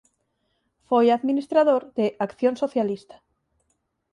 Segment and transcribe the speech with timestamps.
[0.89, 3.15] Foi administrador de "Acción Socialista".